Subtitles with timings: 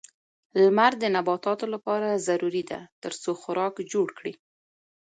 [0.61, 4.33] لمر د نباتاتو لپاره ضروري ده ترڅو خوراک جوړ کړي.